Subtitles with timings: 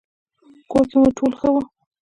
[0.71, 1.61] کور کې مو ټول ښه وو؟